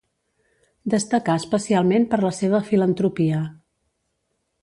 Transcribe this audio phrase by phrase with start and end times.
[0.93, 3.45] Destacà especialment per la seva filantropia.